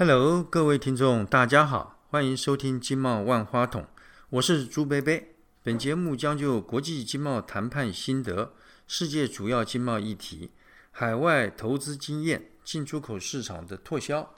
[0.00, 3.82] Hello，各位听众，大家好，欢迎收听《经贸万花筒》，
[4.30, 5.34] 我是朱贝贝。
[5.64, 8.52] 本节目将就国际经贸谈判心得、
[8.86, 10.52] 世界主要经贸议题、
[10.92, 14.32] 海外投资经验、进出口市场的拓销，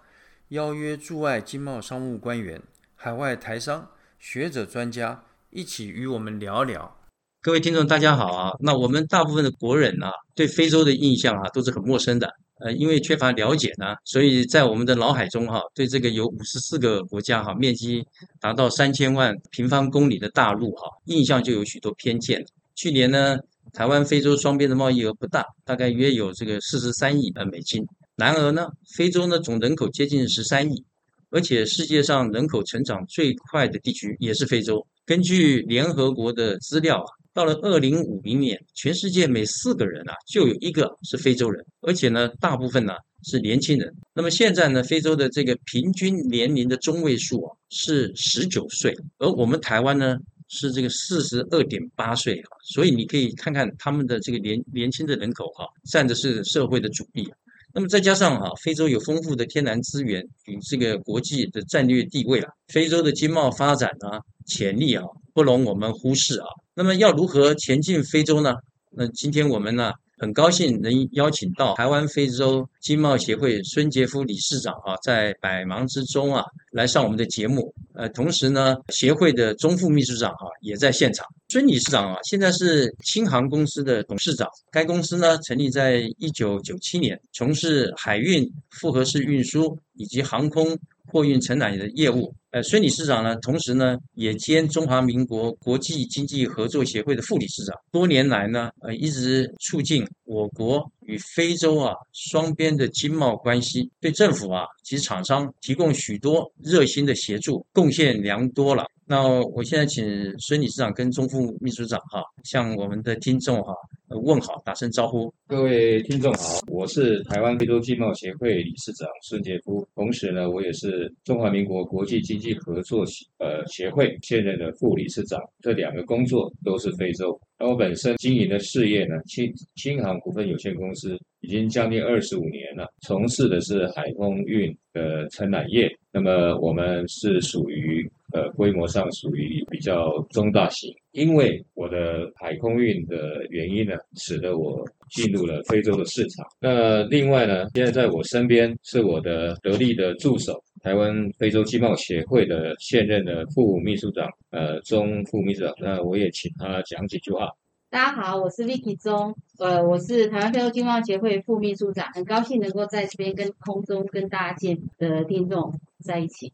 [0.48, 2.62] 邀约驻外经贸商务官员、
[2.94, 6.96] 海外台商、学者、专家一起与我们聊聊。
[7.42, 8.56] 各位听众，大家好啊！
[8.60, 12.34] 那我们大部分的国人啊，对非洲的印象啊，都是很陌生的。
[12.60, 18.04] 呃，因为缺乏了解呢，所以在我们的脑海中哈，对这个有五十四个国家哈，面积
[18.38, 22.44] 达到三千万平方公里的大陆哈，印象就有许多偏见。
[22.74, 23.38] 去年呢，
[23.72, 27.82] 台湾非洲双边的贸易额不大，大概约有这个四十三亿的美金。
[28.16, 30.84] 然而呢，非洲呢总人口接近十三亿，
[31.30, 34.86] 而且世界上人口成长最快的地区也是非洲。
[35.06, 37.19] 根据联合国的资料啊。
[37.32, 43.94] 到了二零五零年，全世界每四个人啊，就有一个是非洲人，而且呢，大部分呢是年轻人。
[44.14, 50.18] 那么现在呢，非洲的这个平均年龄的中位数啊是十九岁，而我们台湾呢
[50.48, 57.32] 是这个四十二点八岁啊，所以你可以看看他们的这个年年轻的人口哈，占的是社会的主力。
[57.72, 64.20] 那么再加上哈，非洲有丰富的天然资源与这个国际的战略地位啊，非洲的经贸发展啊
[64.50, 65.02] 潜力啊
[65.32, 66.46] 不容我们忽视啊。
[66.74, 68.54] 那么要如何前进非洲呢？
[68.90, 69.92] 那今天我们呢？
[70.22, 77.72] 很高兴能邀请到台湾非洲经贸协会孙杰夫理事长啊，在百忙之中啊来上我们的节目。
[77.94, 81.24] 呃，同时呢，协会的中副秘书长啊也在现场。
[81.48, 84.46] 孙理事长啊，现在是轻航公司的董事长。
[84.70, 90.78] 该公司呢成立在一九九七年，从事海运复合式运输以及航空。
[91.10, 97.76] 货运承揽的业务，呃，孙理事长呢，同时呢，也兼中华民国国际经济合作协会的副理事长。
[97.92, 108.84] 多年来呢，呃，一直促进我国与非洲啊双边的经贸关系，对政府啊及厂商提供许多热心的协助，贡献良多了。
[109.10, 109.24] 那
[109.56, 110.04] 我现在请
[110.38, 113.74] 孙理事长跟中副秘书长哈，向我们的听众哈。
[114.22, 115.34] 问好，打声招呼。
[115.48, 123.04] 各位听众好，我是台湾非洲经贸协会理事长孙杰夫，同时呢，我也是中华民国国际经济合作
[123.38, 125.40] 呃协会现任的副理事长。
[125.60, 127.36] 这两个工作都是非洲。
[127.58, 135.90] 那我本身经营的事业呢，轻轻航股份有限公司已经将近二十五年了，从事的是海空运的承揽业。
[136.12, 138.08] 那么我们是属于。
[138.32, 146.46] 呃，规模上属于比较中大型，因为我的海空运的原因呢，使得我进入了非洲的市场。
[146.60, 155.74] 那另外呢，现在在我身边是我的得力的助手，台湾非洲经贸协会的现任的副秘书长，呃，钟副秘书长。
[155.78, 157.48] 那我也请他讲几句话。
[157.90, 165.74] 大家好，我是 Vicky 钟，呃，我是台湾非洲经贸协会副秘书长，很高兴能够在这边跟空中跟大家见的听众
[166.04, 166.52] 在一起。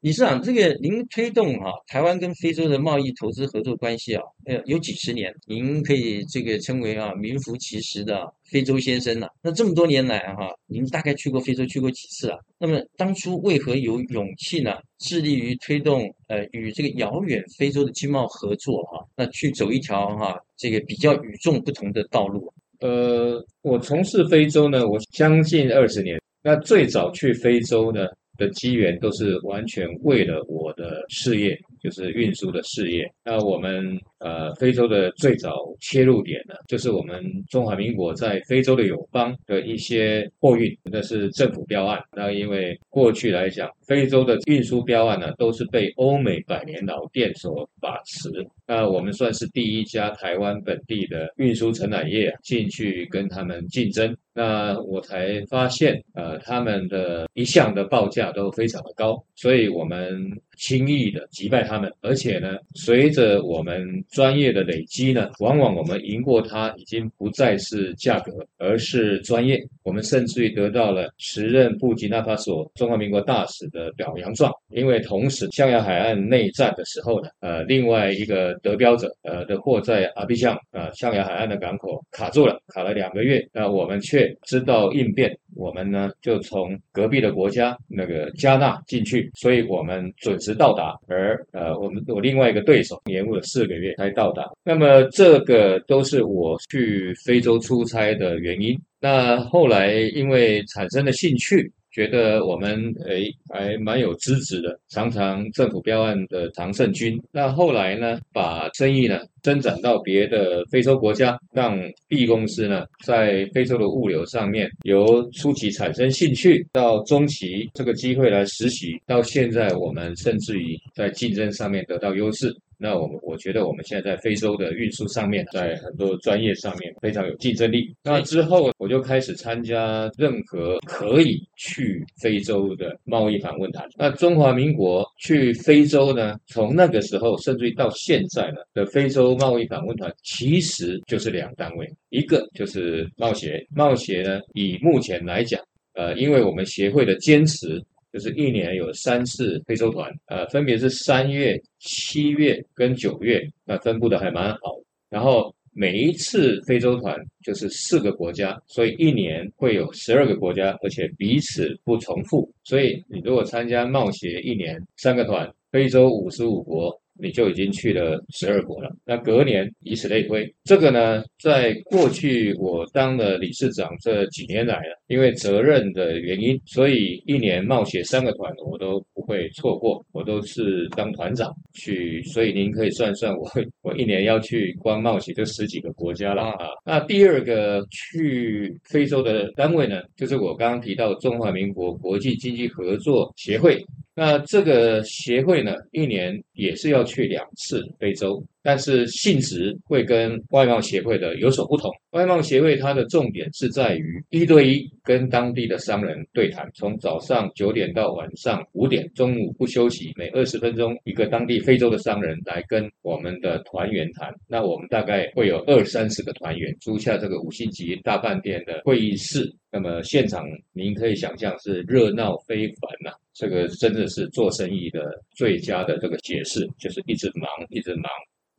[0.00, 9.28] 李市长，这个您推动哈台湾跟非洲的贸易投资合作关系啊，呃，有几十年，您可以这个称为啊名副其实的非洲先生了。
[9.42, 12.38] 那这么多年来哈，您大概去过非洲去过几次啊？
[12.60, 19.04] 那么当初为何有勇气呢，致力于推动呃与这个遥远非洲的经贸合作哈？
[19.16, 22.52] 那去走一条哈这个比较与众不同的道路？
[22.78, 26.20] 呃，我从事非洲呢，我将近二十年。
[26.40, 28.06] 那最早去非洲呢？
[28.38, 33.10] 的机缘都是完全为了我的事业，就是运输的事业。
[33.24, 42.02] 那我们呃，非洲的最早切入点呢，就是我们中华民国在非洲的友邦的一些货运，那是政府标案。
[42.12, 48.28] 那因为过去来讲，非洲的运输标案呢，都是被欧美百年老店所把持。
[48.66, 60.20] 那我们算是第一家台湾本地的运输承揽业进去跟他们竞争，那我才发现，呃，他们的一项的报价都非常的高，所以我们
[60.58, 69.58] 轻易的击败他们，而且呢，随着我们专业的累积呢，往往我们赢过他已经不再是价格，而是专业。
[69.84, 98.78] 我们甚至于得到了时任布吉纳法索中华民国大使的表扬状，因为同时象牙海岸内战的时候呢，呃，另外一个得标者，呃的货在阿比象呃象牙海岸的港口卡住了，卡了两个月，那我们却知道应变，我们呢就从隔壁的国家那个加纳进去，所以我们准时到达，而呃我们我另外一个对手延误了四个月才到达，那么这个都是我去非洲出差的原因。
[99.00, 107.20] 那后来因为产生了兴趣，觉得我们诶还蛮有资质的，常常政府标案的常胜军。
[107.32, 122.54] 那后来呢，把生意呢增长到别的非洲国家，让 B 公司呢在非洲的物流上面由初期产生兴趣，到中期这个机会来实习，到现在我们甚至于在竞争上面得到优势。
[122.80, 127.92] 那我们我觉得我们现在在非洲的运输上面，在很多专业上面非常有竞争力。
[128.04, 133.84] 那之后我就开始参加任何可以去非洲的贸易访问团。
[133.96, 145.60] 那中华民国去非洲呢，从那个时候甚至于到现在呢的非洲贸易访问团，其实就是两单位，一个就是贸协，贸协呢以目前来讲，
[145.94, 147.82] 呃，因为我们协会的坚持。
[148.18, 154.76] 就是一年有三次非洲团，呃，分别是三月、七月跟九月，那分布的还蛮好。
[155.08, 162.52] 然后每一次非洲团就是四个国家，所以一年会有十二个国家，而且彼此不重复。
[162.64, 167.00] 所以你如果参加贸协一年三个团，非洲五十五国。
[167.18, 168.90] 你就已经去了十二国了。
[169.04, 182.22] 那隔年以此类推，这个呢，在过去我当了理事长这几年来了，因为责任的原因，所以一年冒险三个团我都不会错过，我都是当团长去。
[182.24, 183.48] 所以您可以算算，我
[183.82, 186.68] 我一年要去光冒险就十几个国家了啊。
[186.84, 193.82] 那第二个去非洲的单位呢，就是我刚刚提到中华民国国际经济合作协会。
[194.20, 198.44] 那这个协会呢，一年也是要去两次非洲。
[198.68, 201.90] 但是性质会跟外贸协会的有所不同。
[202.10, 214.30] 外贸协会它的重点是在于一对一跟当地的商人对谈，从早上九点到晚上五点，中午不休息，每二十分钟一个当地非洲的商人来跟我们的团员谈。
[214.46, 220.44] 那我们大概会有二三十个团员租下这个五星级大饭店的会议室，那么现场
[220.74, 223.16] 您可以想象是热闹非凡呐。
[223.32, 225.00] 这个真的是做生意的
[225.34, 228.10] 最佳的这个解释，就是一直忙，一直忙。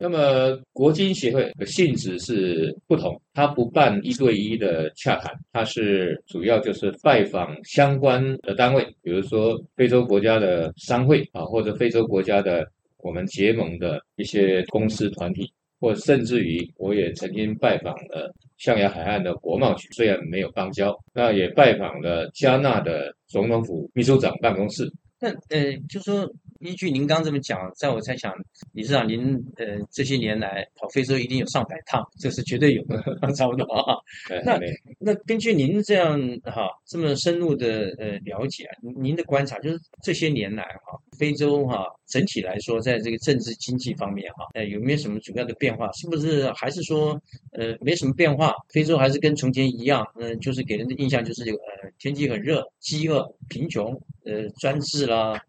[0.02, 12.66] 那么国金协会的性质是不同，它不办一对一的洽谈，它是主要就是拜访相关的单位，比如说非洲国家的商会啊，或者非洲国家的
[13.02, 24.90] 我们结盟的一些公司团体，或甚至于我也曾经拜访了象牙海岸的国贸局，虽然没有邦交，那也拜访了加纳的总统府秘书长办公室。
[25.20, 26.26] 那呃，就说。
[26.60, 28.32] 依据您刚这么讲，在我猜想，
[28.72, 33.02] 理事长您呃这些年来跑非洲一定有上百趟，这是绝对有的，
[33.34, 33.96] 差不多啊。
[34.44, 34.60] 那
[34.98, 38.68] 那根据您这样哈这么深入的呃了解，
[39.00, 45.90] 您的观察就是这些年来哈非洲哈整体来说，在这个政治经济方面哈，呃有没有什么主要的变化？
[45.92, 47.18] 是不是还是说
[47.52, 48.54] 呃没什么变化？
[48.68, 55.40] 非洲还是跟从前一样，嗯，就是给人的印象就是有呃天气很热、饥饿、贫穷、呃专制啦。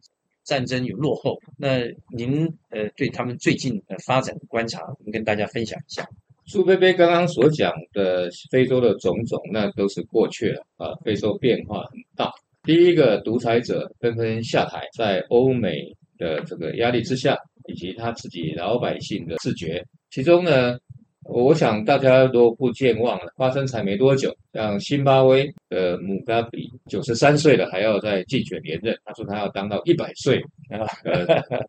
[0.44, 1.80] 战争有落后，那
[2.16, 6.08] 您呃对他们最近的发展观察，您跟大家分享一下。
[6.46, 10.94] 苏菲菲刚刚所讲的非洲的种种，那都是过去了啊。
[11.04, 12.32] 非洲变化很大，
[12.64, 15.78] 第一个独裁者纷纷下台，在欧美
[16.18, 17.38] 的这个压力之下，
[17.68, 20.78] 以及他自己老百姓的自觉，其中呢。
[21.26, 28.98] 我想大家都不健忘了，发生才没多久，像辛巴威的姆加比九十三岁了，还要再竞选连任。
[29.06, 30.84] 他说他要当到一百岁啊，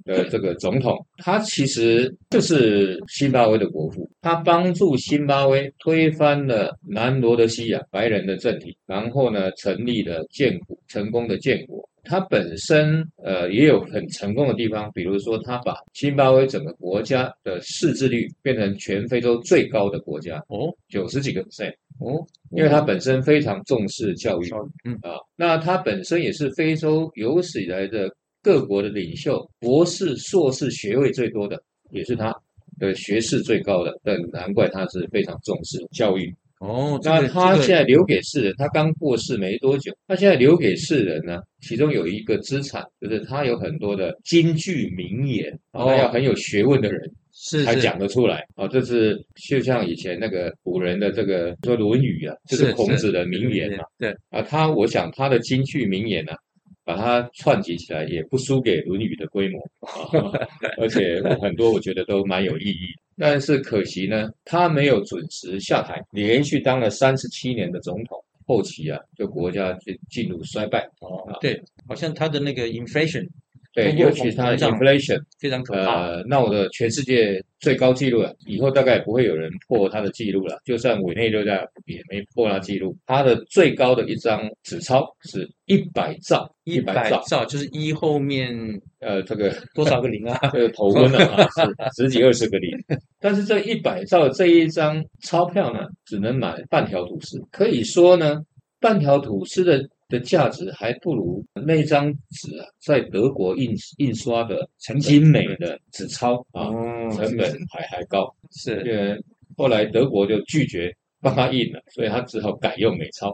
[0.07, 0.99] 呃这个总统。
[1.19, 11.89] 他其实就是辛巴威的国父，他帮助辛巴威推翻了南罗德西亚白人的政体，然后呢，成立了建国，成功的建国。
[12.05, 24.51] 它本身呃也有很成功的地方，比如说它把津巴威整个国家的识字率变成全非洲最高的国家哦，九十几个 percent 哦，因为它本身非常重视教育，
[24.85, 32.35] 嗯啊，那它本身也是非洲有史以来的各国的领袖，博士、硕士学位最多的，也是他
[32.79, 36.35] 的学士最高的，但难怪他是非常重视教育。
[36.63, 47.01] 哦，那他现在留给世人，他刚过世没多久，他现在留给世人呢，其中有一个资产，就是他有很多的金句名言，他要很有学问的人
[47.33, 48.45] 是才讲得出来。
[48.55, 53.83] 哦，这是就像以前那个古人的这个说《论语》啊，就是孔子的名言嘛。
[53.99, 56.33] 对啊，他我想他的金句名言呢，
[56.85, 59.61] 把它串集起来，也不输给《论语》的规模，
[60.79, 62.89] 而且很多我觉得都蛮有意义。
[63.17, 70.89] 但是可惜呢，他没有准时下台，连续当了三十七年的总统，后期啊，就国家就进入衰败。
[71.01, 73.29] 哦，对，好像他的那个 inflation
[73.75, 76.07] 对，尤其是它的 inflation，非常可怕。
[76.07, 80.59] 呃，闹的全世界最高纪录了，以后大概也不会有人破它的记录了。
[80.65, 81.55] 就算委内瑞拉
[81.87, 88.55] 也没破它记录，它的最高的一张纸钞是一百兆，一百兆，百兆就是一后面
[89.01, 90.39] 呃，这个多少个零啊？
[90.53, 91.49] 这个头昏了啊，
[91.97, 92.71] 是 十几二十个零。
[93.21, 98.43] 但是这一百兆这一张钞票呢，只能买半条吐司，可以说呢，
[98.81, 104.69] 半条吐司的的价值还不如那张纸啊，在德国印印刷的
[105.01, 108.33] 精美的纸钞啊，哦成本还还高。
[108.51, 109.19] 是这个
[109.57, 113.31] 后来德国就拒绝帮他印了，所以他只好改用美钞，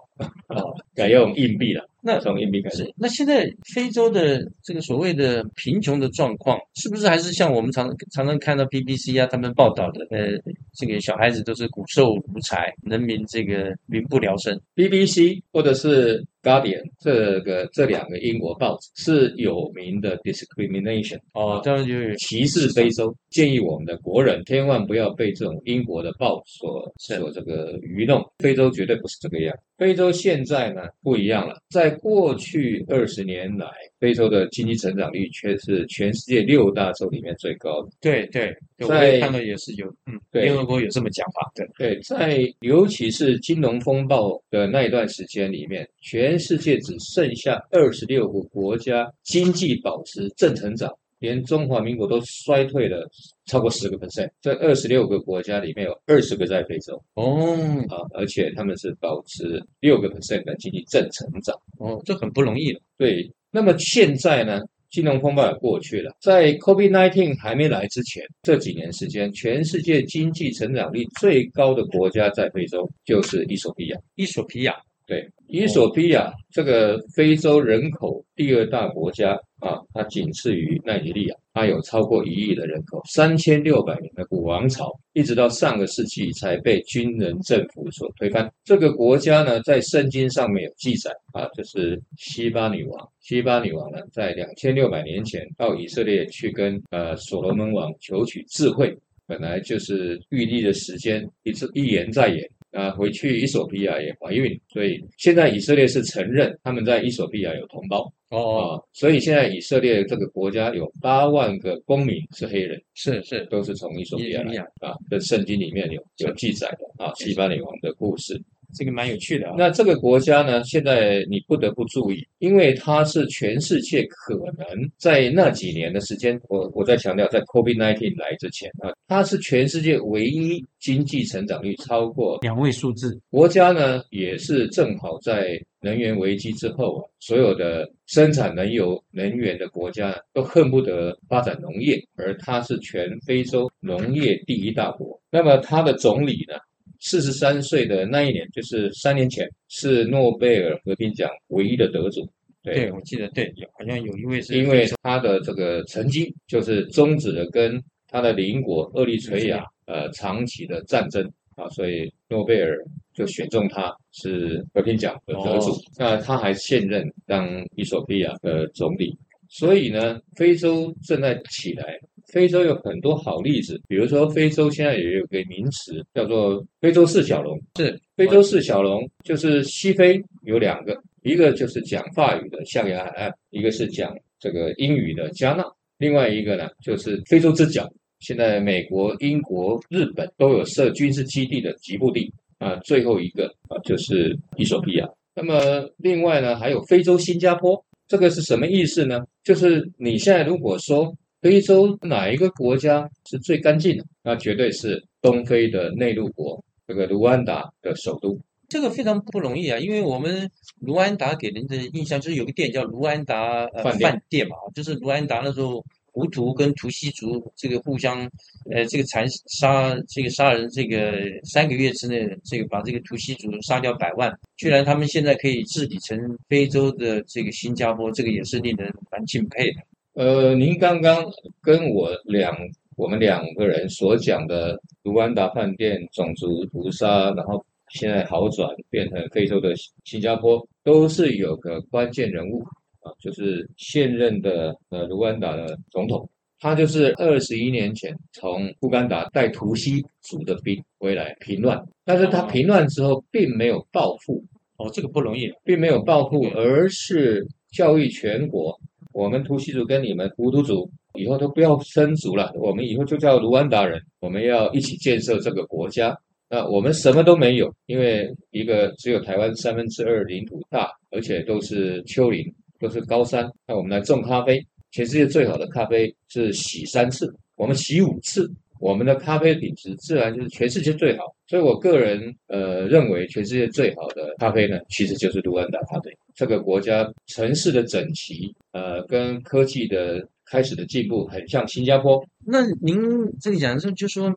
[0.47, 0.63] 啊，
[0.95, 1.85] 改用硬币了。
[2.09, 10.29] 那从硬币开始是，那现在非洲的这个所谓的贫穷的状况，是不是还是像我们常常常看到 BBC 啊他们报道的，呃，
[10.75, 14.59] 这个小孩子都是骨瘦如柴，人民这个民不聊生。
[14.75, 28.25] BBC 或者是 Guardian 这个这两个英国报纸是有名的 discrimination 哦，这样就是歧视非洲，建议我们的国人千万不要被这种英国的报所所这个愚弄。
[28.39, 33.69] 非洲绝对不是这个样，非洲现在呢不一样了，在过去二十年来，
[34.01, 37.91] 非洲的经济成长率却是全世界六大洲里面最高的。
[38.01, 40.43] 对对，对我在也看到也是有，嗯，对。
[40.43, 53.09] 联合国有这么讲法，对，对，在尤其是金融风暴的那一段时间里面，全世界只剩下二十六个国家经济保持正成长，连中华民国都衰退了
[53.47, 54.31] 超过十个 percent。
[54.41, 57.57] 这二十六个国家里面有二十个在非洲哦
[57.89, 61.55] 啊，而且他们是保持六个 percent 的经济正成长。
[61.79, 64.61] 哦，这很不容易了，对，那么现在呢？
[64.91, 73.99] 金融风暴也过去了，在 COVID-19 还没来之前，这几年时间，全世界经济成长率最高的国家在非洲就是伊索比亚。
[74.15, 74.75] 伊索比亚
[75.09, 88.47] 对，伊索比亚这个非洲人口第二大国家啊，它仅次于奈及利亚，它有超过一亿的人口，三千六百年的古王朝，一直到上个世纪才被军人政府所推翻。
[88.65, 93.09] 这个国家呢，在圣经上面有记载啊，就是西巴女王。
[93.23, 98.95] 西巴女王呢，在两千六百年前到以色列去跟呃所罗门王求取智慧，
[99.27, 102.47] 本来就是预立的时间，一直一延再延。
[102.73, 118.41] 啊，回去伊索比亚也怀孕，所以现在以色列是承认他们在伊索比亚有同胞哦，啊，所以现在以色列这个国家有八万个公民是黑人，是是，都是从伊索比亚来啊，这圣经里面有有记载的啊，西班牙王的故事。
[118.75, 124.67] 这个蛮有趣的啊，那这个国家呢，现在你不得不注意，因为它是全世界可能
[124.99, 145.19] 在那几年的时间，我我在强调，在 COVID-19 来之前啊，它是全世界唯一经济成长率超过两位数字，国家呢，也是正好在能源危机之后啊，所有的生产能油能源的国家都恨不得发展农业，而它是全非洲农业第一大国。
[145.31, 146.55] 那么它的总理呢，
[147.01, 152.29] 四十三岁的那一年，就是三年前，是诺贝尔和平奖唯一的得主。
[152.63, 161.25] 对，我记得对，好像有一位是因为他的这个成绩就是终止了跟他的邻国厄立垂亚呃长期的战争
[161.57, 162.77] 啊，所以诺贝尔
[163.15, 165.71] 就选中他是和平奖的得主。
[165.71, 169.17] 哦那他还现任当伊索比亚的总理，
[169.49, 171.99] 所以呢，非洲正在起来。
[172.33, 177.59] 非洲有很多好例子，比如说非洲现在也有个名词叫做非洲四小龙。
[177.77, 185.65] 是非洲四小龙就是西非有两个，一个就是讲法语的象牙海岸，一个是讲这个英语的加纳，
[185.99, 187.89] 另外一个呢就是非洲之角。
[188.21, 195.09] 现在美国、英国、日本都有设军事基地的吉布地啊，最后一个啊就是伊索比亚。
[195.35, 199.21] 那么另外呢还有非洲新加坡，这个是什么意思呢？
[199.45, 208.39] 就是你现在如果说非洲哪一个国家是最干净的，那绝对是东非的内陆国这个卢安达的首都。
[208.69, 218.29] 这个非常不容易啊，因为我们卢安达给人的印象就是有个店叫卢安达呃饭店饭店嘛，就是卢安达那时候胡图跟图西族这个互相
[218.71, 221.13] 呃这个残杀这个杀人这个
[221.45, 226.19] 三个月之内这个把这个图西族杀掉百万，居然他们现在可以治理成
[226.49, 229.81] 非洲的这个新加坡，这个也是令人蛮敬佩的。
[230.19, 231.25] 呃，您刚刚
[231.63, 232.53] 跟我两
[232.97, 239.73] 我们两个人所讲的卢安达饭店种族屠杀，然后现在好转变成非洲的
[240.03, 242.59] 新加坡，都是有个关键人物
[242.99, 254.43] 啊，就是现任的呃卢安达的总统，他就是二十一年前从乌干达带图西族的兵回来平乱，但是他平乱之后并没有报复，
[254.79, 258.77] 哦，这个不容易，并没有报复，而是教育全国。
[259.19, 266.17] 我们图西族跟你们胡图族以后都不要生族了，我们以后就叫卢安达人，我们要一起建设这个国家。
[266.49, 272.47] 那我们什么都没有，因为一个只有台湾三分之二领土大，而且都是丘陵，
[272.79, 273.45] 都是高山。
[273.67, 278.49] 那我们来种咖啡，全世界最好的咖啡是洗三次，我们洗五次。
[278.79, 286.17] 我们的咖啡品质自然就是全世界最好，所以我个人呃认为全世界最好的咖啡呢，其实就是卢安达咖啡。
[286.39, 292.25] 这个国家城市的整齐，呃，跟科技的开始的进步很像新加坡。
[292.47, 292.97] 那您
[293.41, 294.33] 这个讲的时候就说。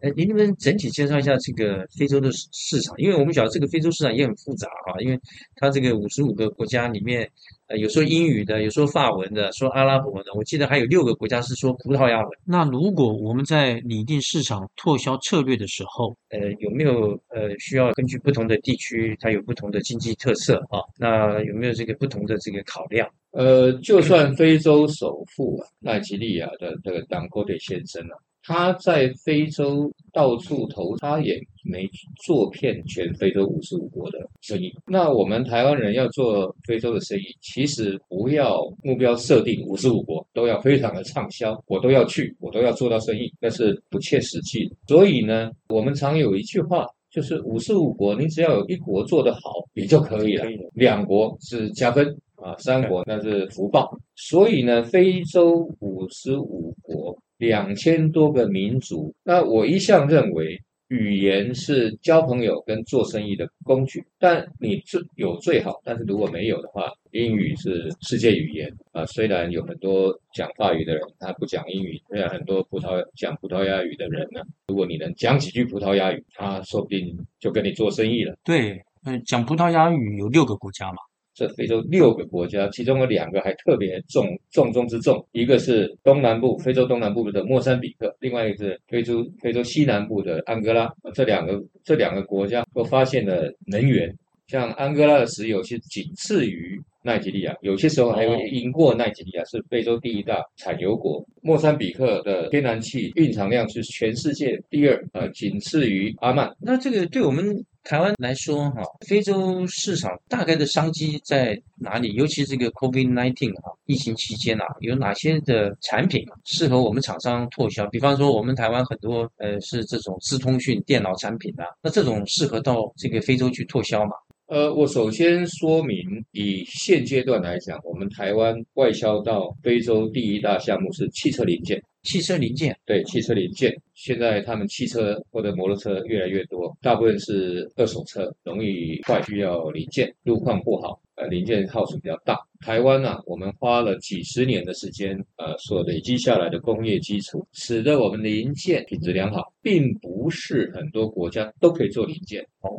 [0.00, 2.94] 哎，您能不能整体介绍一下这个非洲的市场？
[2.98, 5.18] 因为我们晓得这个非洲市场也很复杂啊，因为
[5.56, 7.26] 它这个五十五个国家里面，
[7.66, 12.28] 呃，有说英语的，有说法文的，说阿拉伯的，我记得还有六个国家是说葡萄牙文。
[12.44, 20.78] 那如果我们在拟定市场拓销策略的时候，呃，有没有呃需要根据不同的地区，它有不同的经济特色啊？
[20.98, 23.08] 那有没有这个不同的这个考量？
[23.30, 28.14] 呃，就算非洲首富啊，奈及利亚的这个党戈队先生啊。
[28.46, 31.88] 他在非洲到处投，他也没
[32.26, 34.70] 做遍全非洲五十五国的生意。
[34.86, 44.76] 那我们台湾人要做非洲的生意，其实不要目标设定五十五国都要非常的畅销，我都要去，我都要做到生意，那是不切实际的。
[44.86, 49.40] 所以呢，我们常有一句话，就是五十五国，你只要有一国做得好
[49.72, 53.90] 也就可以了，两国是加分啊，三国那是福报。
[54.16, 57.16] 所以呢，非洲五十五国。
[57.38, 64.04] 两千多个民族，那我一向认为语言是交朋友跟做生意的工具。
[64.18, 69.04] 但你最有最好，但是如果没有的话，英语是世界语言啊。
[69.06, 78.36] 虽然有很多讲法语的人他不讲英语，虽然很多葡萄讲葡萄牙语的人呢，如果你能讲几句葡萄牙语，他说不定就跟你做生意了。
[78.44, 80.98] 对，嗯，讲葡萄牙语有六个国家嘛。
[81.34, 90.88] 这非洲六个国家，其中有两个还特别重重中之重，一个是东南部非洲东南部的莫桑比克，另外一个是非洲非洲西南部的安哥拉。
[91.12, 101.24] 这两个这两个国家都发现了能源，像安哥拉的石油是仅次于奈及利亚，有些时候还会赢过奈及利亚，是非洲第一大产油国。
[101.42, 106.54] 莫桑比克的天然气蕴藏量是全世界第二，呃，仅次于阿曼。
[106.60, 107.64] 那这个对我们。
[107.84, 112.14] 台湾来说，哈，非洲市场大概的商机在哪里？
[112.14, 117.86] 尤其这个 COVID-19 哈，疫情期间啊，有哪些的产品适合我们厂商拓销？
[117.88, 124.12] 比方说，我们台湾很多呃是这种资通讯电脑产品啊，那这种适合到这个非洲去拓销吗？
[124.46, 125.98] 呃，我首先说明，
[126.32, 131.82] 以现阶段来讲，我们台湾外销到非洲第一大项目是汽车零件。
[132.04, 142.38] 汽车零件，对汽车零件，现在他们汽车或者摩托车越来越多，大部分是二手车，容易坏，需要零件，路况不好，呃，零件耗损比较大。
[142.60, 152.40] 台湾呢，我们花了几十年的时间，呃，所累积下来的工业基础，使得我们的零件品质良好，并不是很多国家都可以做零件。
[152.60, 152.70] 哦。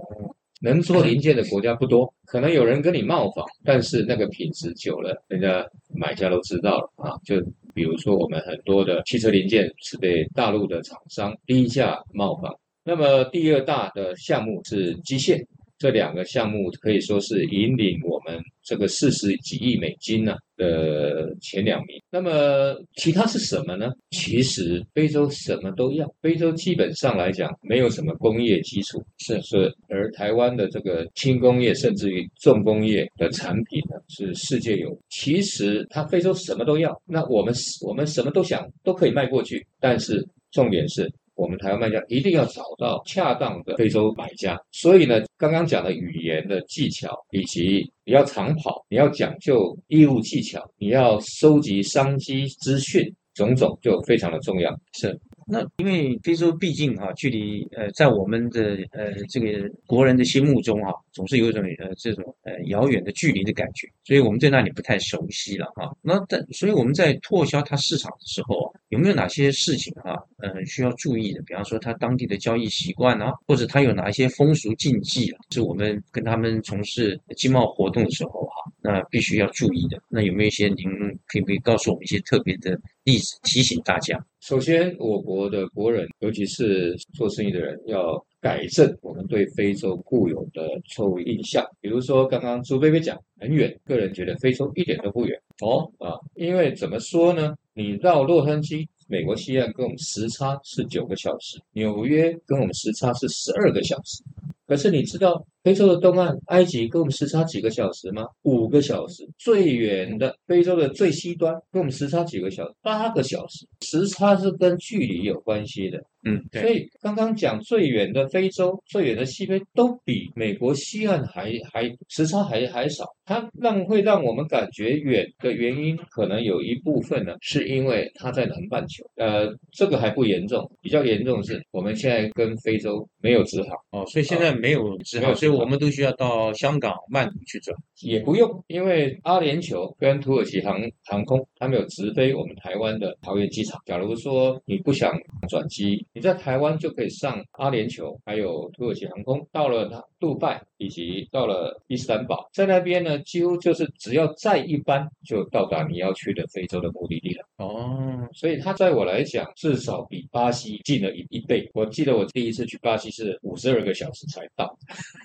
[0.62, 7.12] 能做零件的国家不多，可能有人跟你冒仿，但是那个品质久了，人家买家都知道了啊。
[7.24, 7.36] 就
[7.76, 12.52] 比如说我们很多的汽车零件是被大陆的厂商低价冒仿。
[12.86, 15.46] 那么第二大的项目是机械。
[15.78, 22.02] 这两个项目可以说是引领我们这个四十几亿美金呢的前两名。
[22.10, 23.92] 那么其他是什么呢？
[24.12, 29.74] 其实非洲什么都要，非洲基本上来讲没有什么工业基础，是是。
[29.90, 34.98] 而台湾的这个轻工业甚至于重工业的产品呢，是世界有。
[35.10, 37.54] 其实它非洲什么都要，那我们
[37.86, 41.12] 我们什么都想都可以卖过去，但是重点是。
[41.36, 54.74] 我们台湾卖家一定要找到恰当的非洲买家，所以呢，刚刚讲的语言的技巧，以及你要长跑，你要讲究业务技巧，你要收集商机资讯，种种就非常的重要。
[54.94, 55.20] 是。
[55.48, 65.96] 那因为非洲毕竟哈，距离呃，在我们的呃这个国人的心目中哈，总是有一种呃这种呃遥远的距离的感觉，所以我们对那里不太熟悉了哈。
[66.02, 71.42] 那但所以我们在拓销它市场的时候啊，有没有哪些事情哈，嗯需要注意的？
[71.42, 80.02] 比方说他当地的交易习惯啊，或者他有哪一些风俗禁忌啊，是我们跟他们从事经贸活动的时候哈，那必须要注意的。
[80.08, 80.86] 那有没有一些您
[81.28, 84.18] 可以可以告诉我们一些特别的例子，提醒大家？
[84.40, 91.66] 首先，我国的国人，尤其是做生意的人，要改正我们对非洲固有的错误印象。
[91.82, 97.56] 比如说，刚刚朱贝贝讲很远，个人觉得非洲一点都不远哦啊，因为怎么说呢？
[97.74, 104.24] 你到洛杉矶，美国西岸跟我们时差是九个小时，纽约跟我们时差是十二个小时。
[104.68, 108.28] 可是你知道非洲的东岸，埃及跟我们时差几个小时吗？
[108.44, 109.28] 五个小时。
[109.40, 112.76] 最远的非洲的最西端跟我们时差几个小时？
[112.84, 113.68] 八个小时。
[113.82, 116.04] 时差是跟距离有关系的。
[116.26, 129.06] 嗯，所以刚刚讲最远的非洲、最远的西非都比美国西岸还还时差还还少，它让会让我们感觉远的原因，可能有一部分呢，是因为它在南半球。
[129.16, 137.76] 呃，这个还不严重，比较严重的是我们现在跟非洲没有直航，哦，所以现在没有直航，所以我们都需要到香港、曼谷去转。
[138.02, 143.80] 也不用，因为阿联酋跟土耳其航航空，他们有直飞我们台湾的桃园机场。
[143.86, 145.14] 假如说你不想
[145.48, 157.46] 转机，你在台湾就可以上阿联酋，还有土耳其航空，到了它杜拜以及到了伊斯坦堡，在那边呢，几乎就是只要再一班就到达你要去的非洲的目的地了。
[157.58, 161.70] 哦，所以它在我来讲，至少比巴西近了一一倍。
[161.74, 164.66] 我记得我第一次去巴西是五十二个小时才到，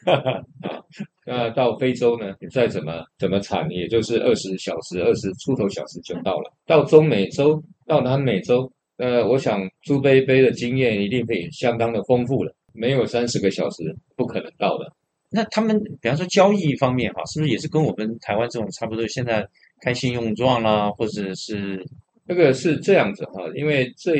[0.07, 0.42] 啊，
[1.24, 6.53] 那到非洲呢，你再怎么怎么惨，也就是二十小时、二十出头小时就到了。
[6.66, 8.68] 到中美洲、到南美洲，
[9.00, 14.92] 呃，我想朱杯杯的经验一定会相当的丰富了，没有三十个小时不可能到的。
[15.30, 19.06] 那他们比方说交易方面哈，是不是也是跟我们台湾这种差不多？
[19.06, 19.48] 现在
[19.80, 21.82] 开信用状啦，或者是
[22.26, 24.12] 那个是这样子哈，因为这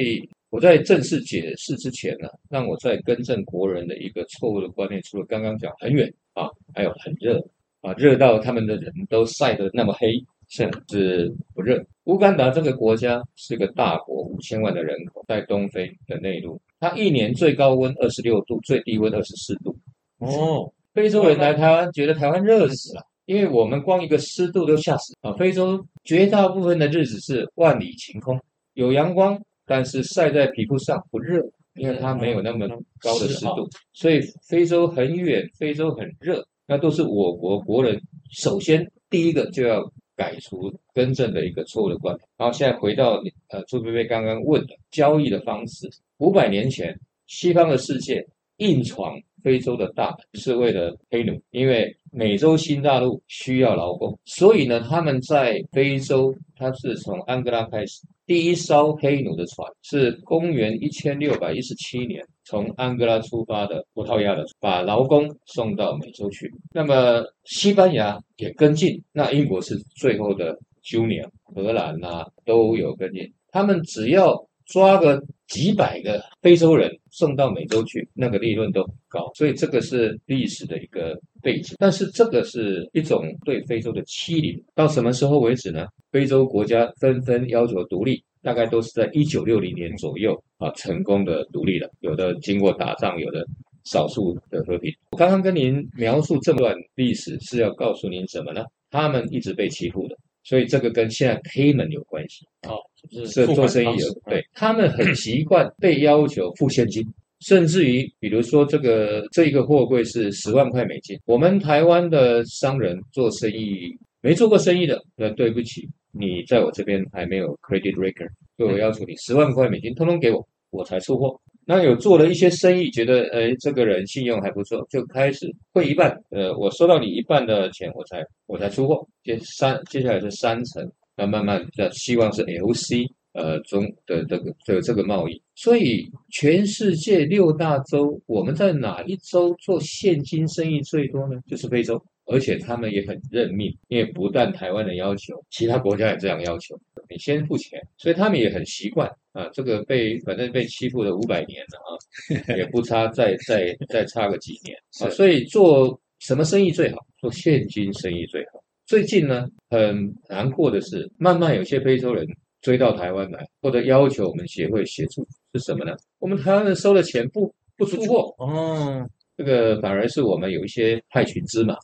[0.49, 7.39] 我在正式解释之前呢，让我再更正国人的一个错误的观念，除了刚刚讲很远啊，还有很热
[7.83, 10.15] 啊，热到他们的人都晒得那么黑，
[10.51, 11.83] 甚至不热。
[12.05, 19.75] 乌干达这个国家是个大国，五千万的人口，在东非的内陆，它一年最高温二十六度，最低温二十四度。
[20.19, 25.33] 哦，非洲人来台湾觉得台湾热死了，因为我们光一个湿度都吓死啊！
[25.35, 28.39] 非洲绝大部分的日子是万里晴空，
[28.75, 31.41] 有阳光，但是晒在皮肤上不热，
[31.75, 32.67] 因为它没有那么
[32.99, 38.01] 高的湿度，所以非洲很远，非洲很热，那都是我国国人
[38.33, 39.81] 首先第一个就要
[40.21, 42.29] 改除更正的一个错误的观念。
[42.37, 46.95] 然后现在回到呃朱贝贝刚刚问的交易的方式，五百年前
[47.27, 48.23] 西方的世界
[48.59, 66.51] 硬闯非洲的大门是为了黑奴，因为美洲新大陆需要劳工，所以呢，他们在非洲，它是从安哥拉开始，第一艘黑奴的船是公元一千六百一十七年从安哥拉出发的葡萄牙的，把劳工送到美洲去。
[66.75, 74.35] 那么西班牙也跟进，那英国是最后的 junior，荷兰呐、都有跟进，他们只要
[74.67, 81.77] 抓个几百个非洲人送到美洲去，那个利润都很高，所以这个是历史的一个背景。
[81.79, 85.87] 但是这个是一种对非洲的欺凌，到什么时候为止呢？
[86.11, 93.45] 非洲国家纷纷要求独立，大概都是在一九六零年左右啊，成功的独立了，有的经过打仗，有的
[93.85, 94.93] 少数的和平。
[95.11, 98.65] 我刚刚跟您描述这段历史是要告诉您什么呢？
[98.91, 100.17] 他们一直被欺负的。
[100.43, 102.47] 所以这个跟现在黑门有关系。
[102.67, 107.07] 哦，就是是做生意有，对他们很习惯被要求付现金，
[107.41, 121.41] 甚至于比如说这个这一个货柜是十万块美金，我们台湾的商人做生意没做过生意的，那对不起，你在我这边还没有 credit record，所以我要求你十万块美金通通给我，我才出货。
[121.67, 129.07] 那有做了一些生意，觉得哎这个人信用还不错，就开始汇一半，呃，我收到你一半的钱，我才我才出货。
[129.23, 135.41] 接三接下来是三成，那慢慢的希望是 LC 呃中的这个的这个贸易。
[135.55, 141.39] 所以全世界六大洲，我们在哪一洲做现金生意最多呢？
[141.47, 142.03] 就是非洲。
[142.31, 149.49] 而且他们也很认命，因为不但台湾的要求，其他国家也这样要求，你先付钱，所以他们也很习惯啊。
[149.53, 155.11] 这个被反正被欺负了五百年了啊，也不差再再再差个几年啊。
[155.11, 156.99] 所以做什么生意最好？
[157.19, 158.63] 做现金生意最好。
[158.87, 162.27] 最近呢，很难过的是，慢慢有些非洲人
[162.61, 165.97] 追到台湾来，或者要求我们协会协助，是什么呢？
[166.19, 169.05] 我们台湾人收了钱不不出货，哦。
[169.37, 171.75] 这个反而是我们有一些害群之马。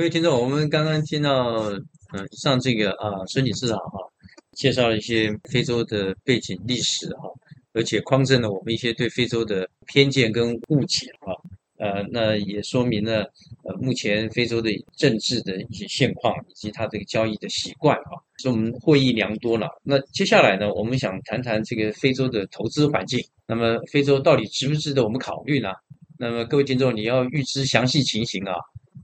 [0.00, 1.70] 各位听众，我们刚刚听到，
[2.14, 4.00] 嗯、上这个啊，孙理事长哈，
[4.52, 7.28] 介绍了一些非洲的背景历史哈，
[7.74, 11.34] 而且匡正了我们一些对非洲的偏见跟误解哈，
[11.76, 13.30] 呃，那也说明了
[13.62, 19.68] 呃目前非洲的政治的一些现况以及它这个交易的习惯哈，所以我们获益良多了。
[19.82, 25.68] 那接下来呢，我们想谈谈这个非洲的投资环境，那么非洲到底值不值得我们考虑呢？
[26.16, 28.54] 那么各位听众，你要预知详细情形啊。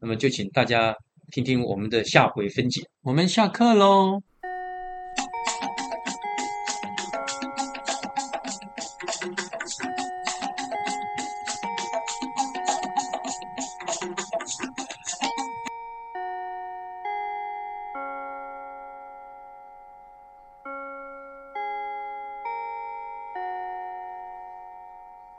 [0.00, 0.94] 那么就请大家
[1.30, 2.82] 听听我们的下回分解。
[3.02, 4.22] 我们下课喽。